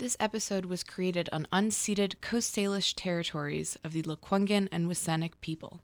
[0.00, 5.82] This episode was created on unceded Coast Salish territories of the Lekwungen and WSÁNEĆ people.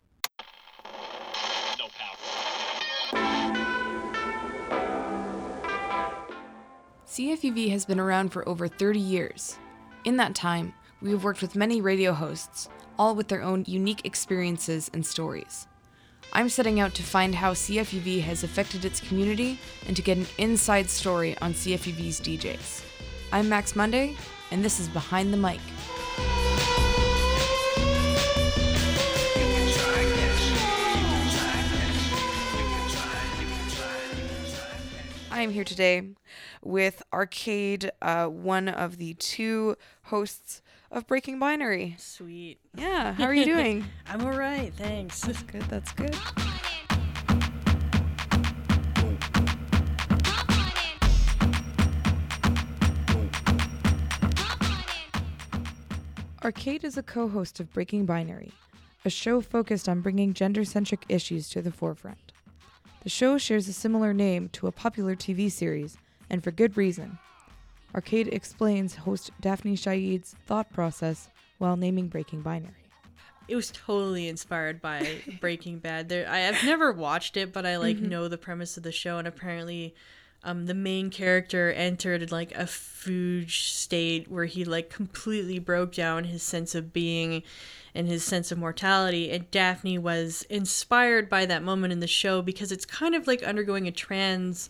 [7.06, 9.58] CFUV has been around for over 30 years.
[10.06, 10.72] In that time,
[11.02, 15.66] we have worked with many radio hosts, all with their own unique experiences and stories.
[16.32, 20.26] I'm setting out to find how CFUV has affected its community and to get an
[20.38, 22.95] inside story on CFUV's DJs.
[23.32, 24.16] I'm Max Monday,
[24.50, 25.60] and this is Behind the Mic.
[35.30, 36.02] I am here today
[36.62, 41.96] with Arcade, uh, one of the two hosts of Breaking Binary.
[41.98, 42.58] Sweet.
[42.74, 43.84] Yeah, how are you doing?
[44.06, 45.20] I'm all right, thanks.
[45.20, 46.16] That's good, that's good.
[56.46, 58.52] Arcade is a co host of Breaking Binary,
[59.04, 62.30] a show focused on bringing gender centric issues to the forefront.
[63.02, 65.98] The show shares a similar name to a popular TV series,
[66.30, 67.18] and for good reason.
[67.96, 72.74] Arcade explains host Daphne Shaid's thought process while naming Breaking Binary.
[73.48, 76.08] It was totally inspired by Breaking Bad.
[76.08, 78.08] There, I have never watched it, but I like mm-hmm.
[78.08, 79.96] know the premise of the show, and apparently,
[80.46, 86.22] um, the main character entered like a fugue state where he like completely broke down
[86.22, 87.42] his sense of being
[87.96, 89.32] and his sense of mortality.
[89.32, 93.42] And Daphne was inspired by that moment in the show because it's kind of like
[93.42, 94.68] undergoing a trans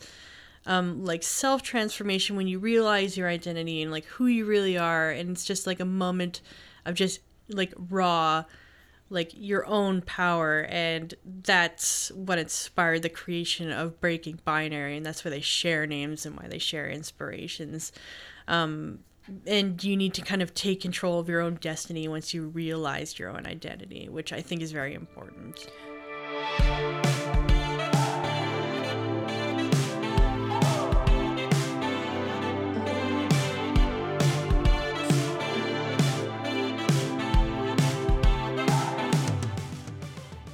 [0.65, 5.11] um, like self transformation when you realize your identity and like who you really are
[5.11, 6.41] and it's just like a moment
[6.85, 8.43] of just like raw
[9.09, 11.13] like your own power and
[11.43, 16.35] that's what inspired the creation of breaking binary and that's why they share names and
[16.37, 17.91] why they share inspirations.
[18.47, 18.99] Um,
[19.45, 23.19] and you need to kind of take control of your own destiny once you realize
[23.19, 25.67] your own identity which i think is very important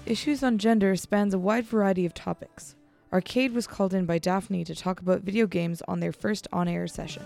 [0.06, 2.76] Issues on gender spans a wide variety of topics.
[3.14, 6.68] Arcade was called in by Daphne to talk about video games on their first on
[6.68, 7.26] air session.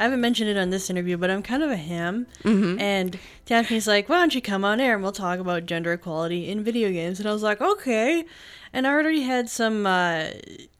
[0.00, 2.26] I haven't mentioned it on this interview, but I'm kind of a ham.
[2.80, 6.48] And Daphne's like, why don't you come on air and we'll talk about gender equality
[6.48, 7.20] in video games?
[7.20, 8.24] And I was like, okay.
[8.72, 10.30] And I already had some, uh,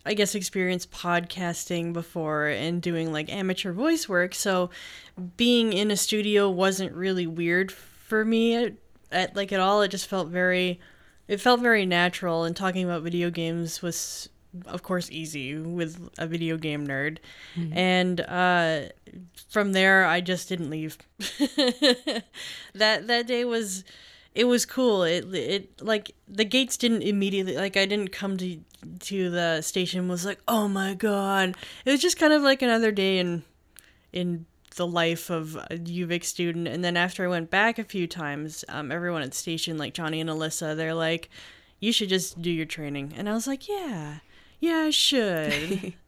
[0.08, 4.34] I guess, experienced podcasting before and doing like amateur voice work.
[4.34, 4.70] So
[5.36, 8.72] being in a studio wasn't really weird for me at,
[9.12, 9.82] at like at all.
[9.82, 10.80] It just felt very,
[11.28, 12.44] it felt very natural.
[12.44, 14.30] And talking about video games was
[14.66, 17.18] of course easy with a video game nerd
[17.72, 18.80] and uh
[19.50, 20.96] from there i just didn't leave
[22.74, 23.84] that that day was
[24.38, 25.02] it was cool.
[25.02, 28.60] It it like the gates didn't immediately like i didn't come to
[29.00, 31.56] to the station was like oh my god.
[31.84, 33.42] It was just kind of like another day in
[34.12, 34.46] in
[34.76, 36.68] the life of a UVic student.
[36.68, 39.92] And then after i went back a few times um, everyone at the station like
[39.92, 41.28] johnny and alyssa they're like
[41.80, 43.14] you should just do your training.
[43.16, 44.18] And i was like yeah.
[44.60, 45.94] Yeah i should.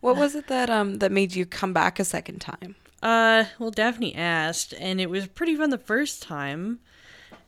[0.00, 2.76] What was it that um that made you come back a second time?
[3.00, 6.80] Uh, well, Daphne asked, and it was pretty fun the first time.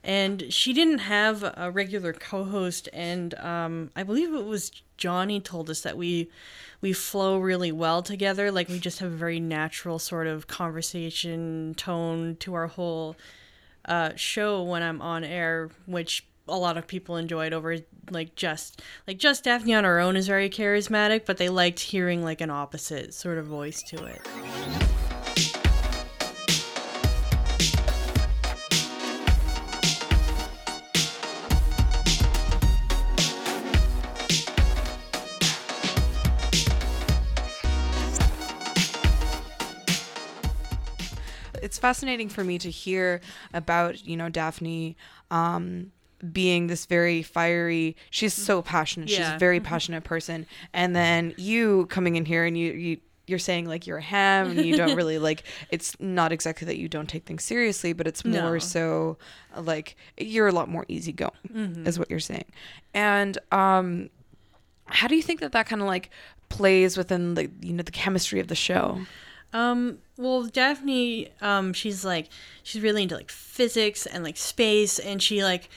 [0.03, 5.69] And she didn't have a regular co-host, and um, I believe it was Johnny told
[5.69, 6.31] us that we
[6.81, 8.51] we flow really well together.
[8.51, 13.17] Like we just have a very natural sort of conversation tone to our whole
[13.85, 17.79] uh, show when I'm on air, which a lot of people enjoyed over
[18.11, 22.23] like just like just Daphne on her own is very charismatic, but they liked hearing
[22.23, 24.21] like an opposite sort of voice to it.
[41.81, 43.21] Fascinating for me to hear
[43.55, 44.97] about, you know, Daphne
[45.31, 45.93] um
[46.33, 50.47] being this very fiery she's so passionate she's a very passionate person.
[50.75, 54.51] And then you coming in here and you, you you're saying like you're a ham
[54.51, 58.07] and you don't really like it's not exactly that you don't take things seriously but
[58.07, 58.59] it's more No.
[58.59, 59.19] so
[59.57, 62.47] uh, like you're a lot more easygoing is what you're saying.
[62.93, 64.11] And um
[64.87, 66.11] how do you think that that kind of like
[66.51, 68.99] plays within the you know the chemistry of the show
[69.53, 72.29] Um, well, Daphne, um, she's like,
[72.63, 75.69] she's really into like physics and like space, and she like,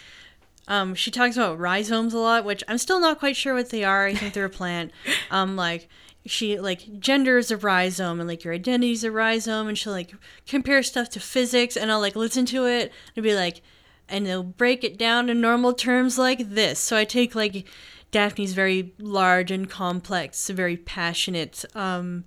[0.67, 3.83] Um, she talks about rhizomes a lot, which I'm still not quite sure what they
[3.83, 4.05] are.
[4.05, 4.91] I think they're a plant.
[5.31, 5.89] Um, like
[6.25, 9.93] she like gender is a rhizome and like your identity is a rhizome, and she'll
[9.93, 10.13] like
[10.47, 13.61] compare stuff to physics, and I'll like listen to it and be like,
[14.07, 16.79] and they'll break it down in normal terms like this.
[16.79, 17.67] So I take like
[18.11, 21.65] Daphne's very large and complex, very passionate.
[21.75, 22.25] Um,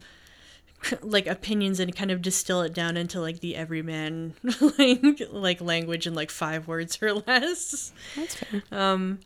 [1.03, 4.35] like opinions and kind of distill it down into like the everyman
[4.79, 7.93] like like language in like five words or less.
[8.15, 8.63] That's fair.
[8.73, 9.21] Um,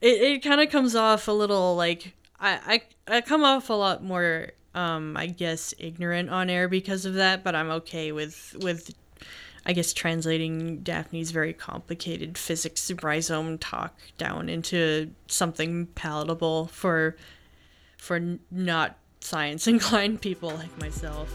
[0.00, 3.74] it it kind of comes off a little like I I I come off a
[3.74, 8.56] lot more um I guess ignorant on air because of that, but I'm okay with
[8.60, 8.94] with
[9.66, 17.16] I guess translating Daphne's very complicated physics rhizome talk down into something palatable for
[17.98, 18.96] for not
[19.28, 21.28] science inclined people like myself.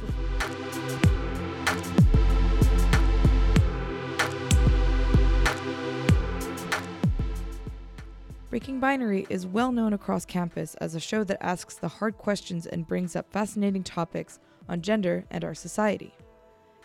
[8.49, 12.65] Breaking Binary is well known across campus as a show that asks the hard questions
[12.65, 16.13] and brings up fascinating topics on gender and our society.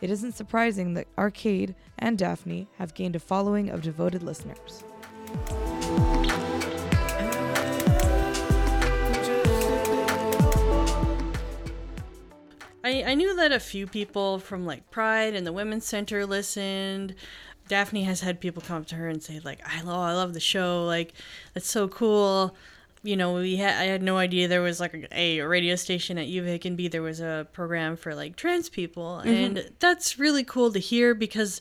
[0.01, 4.85] It isn't surprising that Arcade and Daphne have gained a following of devoted listeners.
[12.89, 17.15] I, I knew that a few people from like Pride and the Women's Center listened.
[17.69, 20.33] Daphne has had people come up to her and say like, "I love, I love
[20.33, 20.87] the show.
[20.87, 21.13] Like,
[21.53, 22.57] that's so cool."
[23.03, 26.17] You know, we had I had no idea there was like a, a radio station
[26.19, 30.45] at UVic and B there was a program for like trans people, and that's really
[30.45, 31.61] cool to hear because.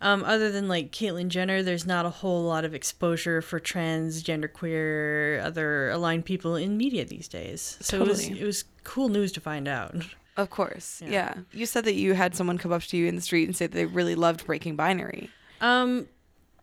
[0.00, 4.22] Um, other than like Caitlyn Jenner, there's not a whole lot of exposure for trans,
[4.22, 7.76] genderqueer, other aligned people in media these days.
[7.80, 9.96] So it was it was cool news to find out.
[10.38, 11.10] Of course, Yeah.
[11.10, 11.34] yeah.
[11.52, 13.66] You said that you had someone come up to you in the street and say
[13.66, 15.28] that they really loved Breaking Binary.
[15.60, 16.06] Um,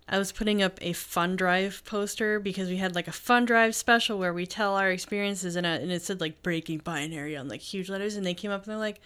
[0.07, 3.75] I was putting up a fun drive poster because we had like a fun drive
[3.75, 7.47] special where we tell our experiences and, uh, and it said like breaking binary on
[7.49, 9.01] like huge letters and they came up and they're like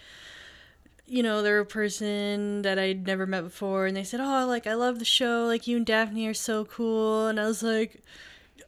[1.06, 4.66] you know they're a person that i'd never met before and they said oh like
[4.68, 8.02] i love the show like you and daphne are so cool and i was like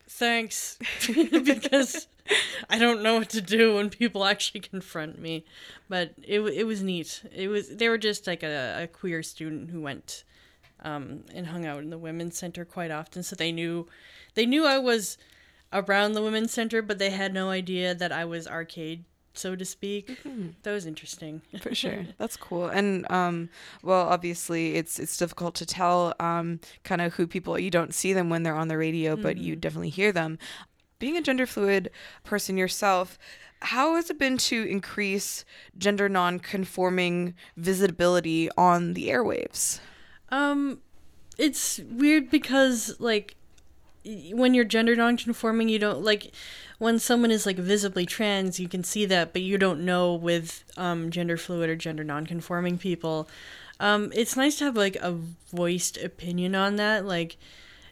[0.08, 0.78] thanks
[1.44, 2.08] because
[2.70, 5.44] i don't know what to do when people actually confront me
[5.88, 9.70] but it, it was neat it was they were just like a, a queer student
[9.70, 10.24] who went
[10.84, 13.22] um, and hung out in the women's center quite often.
[13.22, 13.86] So they knew,
[14.34, 15.16] they knew I was
[15.72, 19.64] around the women's center, but they had no idea that I was arcade, so to
[19.64, 20.18] speak.
[20.62, 21.42] That was interesting.
[21.60, 22.06] For sure.
[22.18, 22.66] That's cool.
[22.66, 23.48] And um
[23.82, 28.12] well obviously it's it's difficult to tell um kind of who people you don't see
[28.12, 30.38] them when they're on the radio, but you definitely hear them.
[31.02, 31.90] Being a gender fluid
[32.22, 33.18] person yourself,
[33.60, 35.44] how has it been to increase
[35.76, 39.80] gender non-conforming visibility on the airwaves?
[40.28, 40.78] Um,
[41.36, 43.34] it's weird because like
[44.04, 46.30] when you're gender non-conforming, you don't like
[46.78, 50.62] when someone is like visibly trans, you can see that, but you don't know with
[50.76, 53.28] um, gender fluid or gender non-conforming people.
[53.80, 55.18] Um, it's nice to have like a
[55.52, 57.04] voiced opinion on that.
[57.04, 57.38] Like,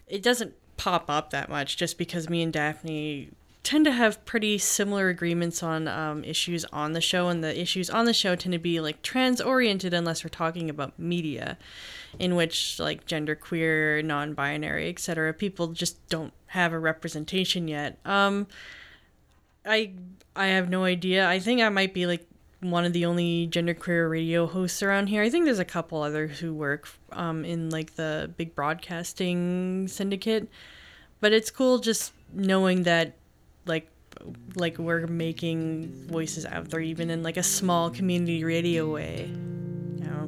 [0.07, 3.29] it doesn't pop up that much just because me and Daphne
[3.61, 7.87] tend to have pretty similar agreements on um, issues on the show, and the issues
[7.87, 11.55] on the show tend to be like trans oriented unless we're talking about media,
[12.17, 15.35] in which like genderqueer, non-binary, etc.
[15.35, 17.99] People just don't have a representation yet.
[18.03, 18.47] Um,
[19.63, 19.91] I
[20.35, 21.29] I have no idea.
[21.29, 22.25] I think I might be like
[22.61, 25.21] one of the only genderqueer radio hosts around here.
[25.21, 30.47] I think there's a couple others who work um, in like the big broadcasting syndicate,
[31.21, 33.15] but it's cool just knowing that
[33.65, 33.87] like
[34.55, 39.29] like we're making voices out there even in like a small community radio way.
[39.29, 40.27] You know.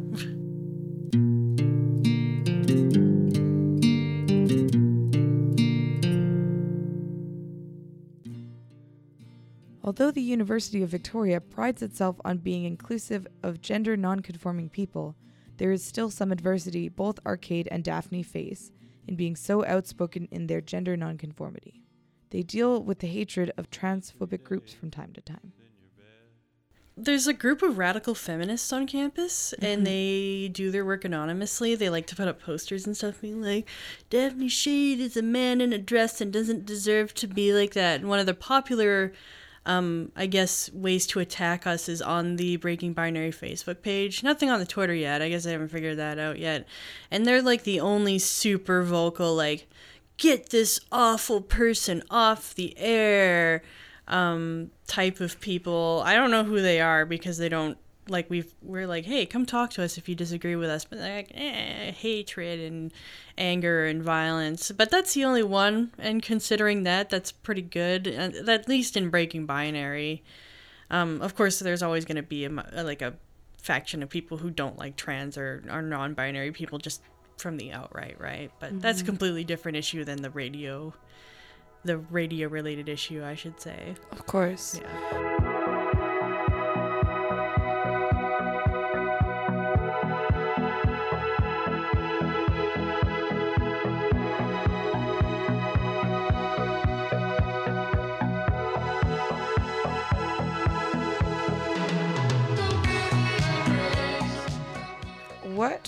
[9.86, 15.16] Although the University of Victoria prides itself on being inclusive of gender nonconforming people,
[15.58, 18.72] there is still some adversity both Arcade and Daphne face
[19.08, 21.82] in being so outspoken in their gender nonconformity.
[22.30, 25.54] They deal with the hatred of transphobic groups from time to time.
[26.96, 29.84] There's a group of radical feminists on campus, and mm-hmm.
[29.84, 31.74] they do their work anonymously.
[31.74, 33.68] They like to put up posters and stuff, being like,
[34.12, 38.02] Daphne Shade is a man in a dress and doesn't deserve to be like that.
[38.02, 39.12] And one of the popular,
[39.66, 44.24] um, I guess, ways to attack us is on the Breaking Binary Facebook page.
[44.24, 45.22] Nothing on the Twitter yet.
[45.22, 46.68] I guess I haven't figured that out yet.
[47.10, 49.68] And they're like the only super vocal, like,
[50.18, 53.64] get this awful person off the air
[54.10, 58.54] um type of people i don't know who they are because they don't like we've
[58.62, 60.86] we're like hey come talk to us if you disagree with us.
[60.86, 62.92] But like eh, hatred and
[63.38, 64.72] anger and violence.
[64.72, 65.92] But that's the only one.
[65.98, 70.24] And considering that that's pretty good at least in breaking binary.
[70.90, 73.16] Um, of course there's always going to be a, a, like a
[73.58, 77.02] faction of people who don't like trans or are non-binary people just
[77.38, 78.52] from the outright right?
[78.60, 78.80] But mm-hmm.
[78.80, 80.94] that's a completely different issue than the radio
[81.86, 83.96] the radio related issue i should say.
[84.12, 84.80] Of course.
[84.82, 85.43] Yeah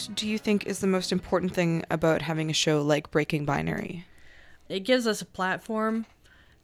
[0.08, 4.06] do you think is the most important thing about having a show like Breaking Binary?
[4.70, 6.06] It gives us a platform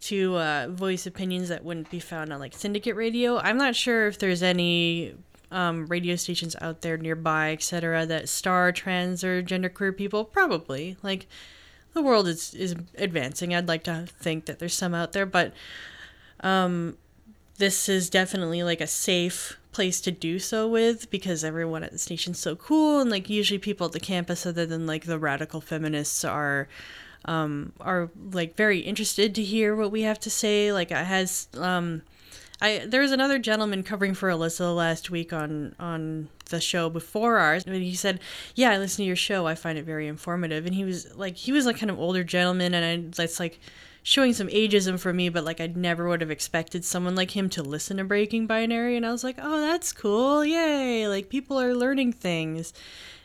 [0.02, 3.38] to uh, voice opinions that wouldn't be found on like syndicate radio.
[3.38, 5.14] I'm not sure if there's any
[5.52, 10.26] um, radio stations out there nearby, etc., that star trans or genderqueer people.
[10.26, 11.28] Probably, like
[11.94, 13.54] the world is is advancing.
[13.54, 15.54] I'd like to think that there's some out there, but
[16.40, 16.98] um,
[17.62, 21.98] this is definitely like a safe place to do so with because everyone at the
[22.00, 25.62] station's so cool and like usually people at the campus other than like the radical
[25.62, 26.68] feminists are
[27.26, 31.50] um are like very interested to hear what we have to say like i has
[31.58, 32.02] um
[32.64, 37.38] I there was another gentleman covering for Alyssa last week on on the show before
[37.40, 38.20] ours, and he said,
[38.54, 39.48] "Yeah, I listen to your show.
[39.48, 42.24] I find it very informative." And he was like, he was like kind of older
[42.24, 43.60] gentleman, and I that's like
[44.04, 47.50] showing some ageism for me, but like I never would have expected someone like him
[47.52, 48.98] to listen to Breaking Binary.
[48.98, 50.44] And I was like, oh, that's cool.
[50.44, 51.08] Yay.
[51.08, 52.74] Like people are learning things.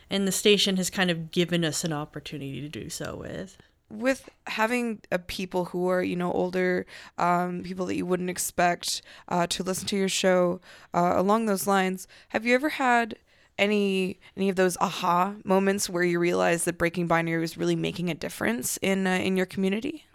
[0.09, 3.57] And the station has kind of given us an opportunity to do so with.
[3.89, 6.85] With having uh, people who are, you know, older,
[7.17, 10.59] um, people that you wouldn't expect uh, to listen to your show
[10.93, 13.17] uh, along those lines, have you ever had
[13.57, 18.07] any any of those aha moments where you realize that breaking binary was really making
[18.07, 20.06] a difference in uh, in your community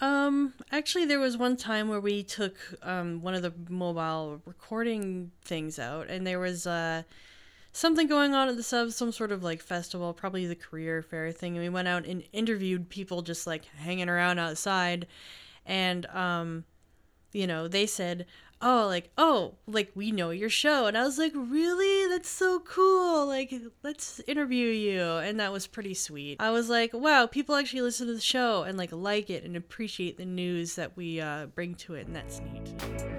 [0.00, 5.30] um, actually, there was one time where we took um, one of the mobile recording
[5.44, 7.02] things out, and there was uh,
[7.72, 11.32] something going on at the sub, some sort of like festival, probably the career fair
[11.32, 11.54] thing.
[11.54, 15.06] And we went out and interviewed people just like hanging around outside,
[15.66, 16.64] and um,
[17.32, 18.26] you know, they said,
[18.62, 22.60] oh like oh like we know your show and i was like really that's so
[22.60, 26.36] cool like let's interview you and that was pretty sweet.
[26.40, 29.56] I was like wow people actually listen to the show and like like it and
[29.56, 33.09] appreciate the news that we uh, bring to it and that's neat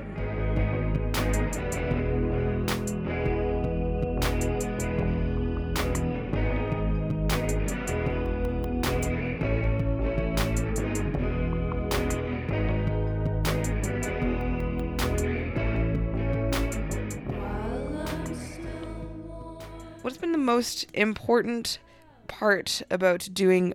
[20.12, 21.80] What's been the most important
[22.28, 23.74] part about doing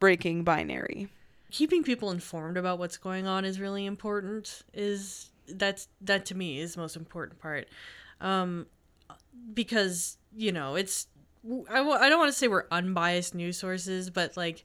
[0.00, 1.06] breaking binary?
[1.52, 4.64] Keeping people informed about what's going on is really important.
[4.74, 7.68] Is that's that to me is the most important part,
[8.20, 8.66] um,
[9.54, 11.06] because you know it's
[11.70, 14.64] I w- I don't want to say we're unbiased news sources, but like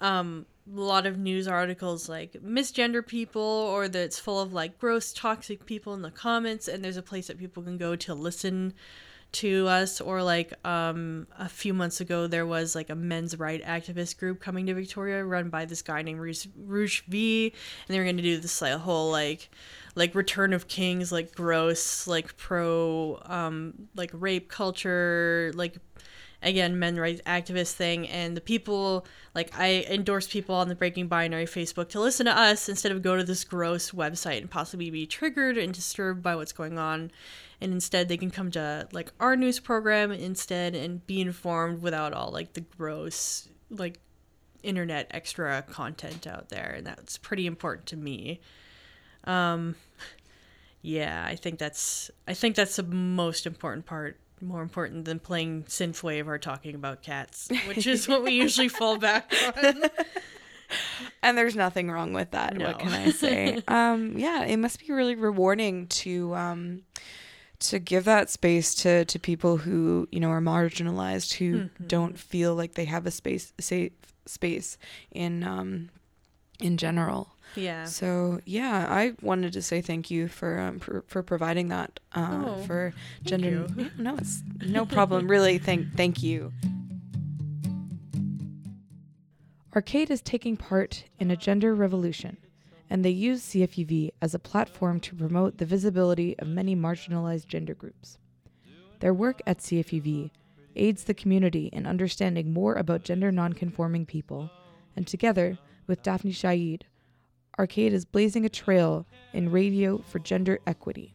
[0.00, 4.80] um, a lot of news articles like misgender people or that it's full of like
[4.80, 8.14] gross toxic people in the comments and there's a place that people can go to
[8.14, 8.74] listen
[9.34, 13.62] to us or like um a few months ago there was like a men's right
[13.64, 17.52] activist group coming to Victoria run by this guy named Roosh, V
[17.86, 19.50] and they were going to do this like whole like
[19.96, 25.76] like return of kings like gross like pro um like rape culture like
[26.44, 28.06] again men rights activist thing.
[28.08, 32.38] And the people like i endorse people on the breaking binary facebook to listen to
[32.38, 36.36] us instead of go to this gross website and possibly be triggered and disturbed by
[36.36, 37.10] what's going on
[37.60, 42.12] and instead they can come to like our news program instead and be informed without
[42.12, 43.98] all like the gross like
[44.62, 48.40] internet extra content out there and that's pretty important to me.
[49.24, 49.74] Um
[50.84, 55.62] yeah i think that's i think that's the most important part more important than playing
[55.62, 59.84] synthwave or talking about cats which is what we usually fall back on.
[61.22, 62.66] And there's nothing wrong with that no.
[62.66, 63.62] what can i say?
[63.68, 66.82] Um yeah it must be really rewarding to um
[67.70, 71.86] to give that space to to people who you know are marginalized who mm-hmm.
[71.86, 73.92] don't feel like they have a space safe
[74.26, 74.78] space
[75.12, 75.90] in um
[76.60, 77.30] in general.
[77.56, 77.84] Yeah.
[77.84, 82.44] So yeah i wanted to say thank you for um for, for providing that uh
[82.46, 82.92] oh, for
[83.22, 83.66] gender
[83.98, 85.28] no it's no problem.
[85.28, 86.52] Really thank thank you.
[89.74, 92.36] Arcade is taking part in a gender revolution
[92.90, 97.74] and they use CFUV as a platform to promote the visibility of many marginalized gender
[97.74, 98.18] groups.
[99.00, 100.30] Their work at CFUV
[100.76, 104.50] aids the community in understanding more about gender nonconforming people,
[104.96, 106.86] and together with Daphne Shaid,
[107.58, 111.14] Arcade is blazing a trail in radio for gender equity.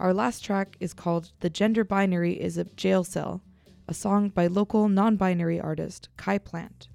[0.00, 3.42] Our last track is called The Gender Binary is a Jail Cell,
[3.86, 6.88] a song by local non binary artist Kai Plant.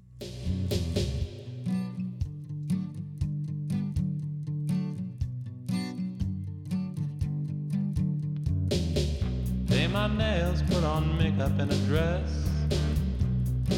[10.07, 12.29] My nails, put on makeup and a dress.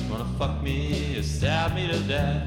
[0.10, 2.44] Wanna fuck me or stab me to death.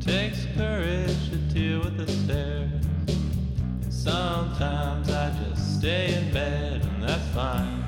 [0.00, 2.84] Takes courage to deal with the stairs.
[3.82, 7.84] And sometimes I just stay in bed, and that's fine.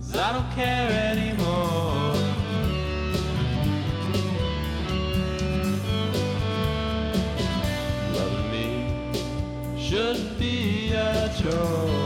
[0.00, 2.14] 'Cause I don't care anymore.
[8.16, 8.66] Loving me
[9.78, 11.99] should be a chore.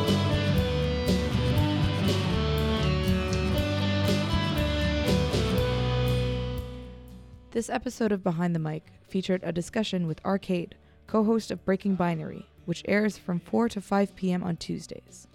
[7.54, 10.74] This episode of Behind the Mic featured a discussion with Arcade,
[11.06, 14.42] co host of Breaking Binary, which airs from 4 to 5 p.m.
[14.42, 15.28] on Tuesdays.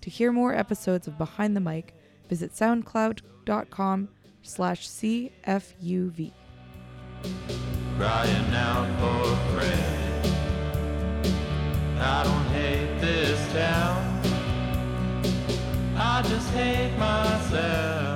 [0.00, 1.94] To hear more episodes of Behind the Mic,
[2.28, 4.08] visit soundcloud.com
[4.42, 6.32] slash CFUV.
[7.96, 10.26] crying out for a friend.
[12.00, 14.20] I don't hate this town.
[15.96, 18.09] I just hate myself.